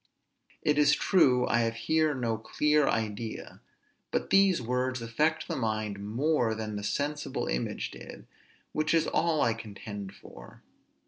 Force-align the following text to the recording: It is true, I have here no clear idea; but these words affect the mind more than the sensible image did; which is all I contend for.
It 0.63 0.79
is 0.79 0.93
true, 0.95 1.47
I 1.47 1.59
have 1.59 1.75
here 1.75 2.15
no 2.15 2.35
clear 2.35 2.87
idea; 2.87 3.61
but 4.09 4.31
these 4.31 4.59
words 4.59 4.99
affect 4.99 5.47
the 5.47 5.55
mind 5.55 6.03
more 6.03 6.55
than 6.55 6.75
the 6.75 6.83
sensible 6.83 7.45
image 7.45 7.91
did; 7.91 8.25
which 8.71 8.95
is 8.95 9.05
all 9.05 9.43
I 9.43 9.53
contend 9.53 10.15
for. 10.15 10.63